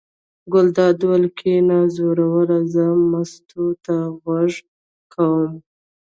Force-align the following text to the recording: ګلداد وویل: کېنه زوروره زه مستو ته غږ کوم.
ګلداد 0.53 0.97
وویل: 1.01 1.25
کېنه 1.37 1.77
زوروره 1.95 2.59
زه 2.73 2.85
مستو 3.11 3.65
ته 3.85 3.95
غږ 4.23 4.53
کوم. 5.13 5.51